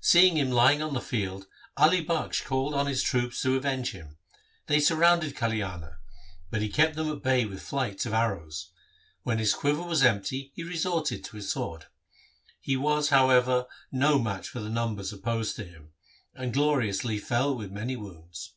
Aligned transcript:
Seeing 0.00 0.38
him 0.38 0.50
lying 0.50 0.80
on 0.80 0.94
the 0.94 1.02
field 1.02 1.48
Ali 1.76 2.02
Bakhsh 2.02 2.42
called 2.42 2.72
on 2.72 2.86
his 2.86 3.02
troops 3.02 3.42
to 3.42 3.56
avenge 3.58 3.90
him. 3.90 4.16
They 4.68 4.80
surrounded 4.80 5.36
Kalyana, 5.36 5.98
but 6.50 6.62
he 6.62 6.70
kept 6.70 6.96
them 6.96 7.12
at 7.12 7.22
bay 7.22 7.44
with 7.44 7.60
flights 7.60 8.06
of 8.06 8.14
arrows. 8.14 8.70
When 9.22 9.36
his 9.38 9.52
quiver 9.52 9.82
was 9.82 10.02
empty 10.02 10.50
he 10.54 10.64
resorted 10.64 11.24
to 11.24 11.36
his 11.36 11.52
sword. 11.52 11.88
He 12.58 12.74
was, 12.78 13.10
however, 13.10 13.66
no 13.92 14.18
match 14.18 14.48
for 14.48 14.60
the 14.60 14.70
numbers 14.70 15.12
opposed 15.12 15.56
to 15.56 15.64
him, 15.66 15.92
and 16.34 16.54
gloriously 16.54 17.18
fell 17.18 17.54
with 17.54 17.70
many 17.70 17.96
wounds. 17.96 18.54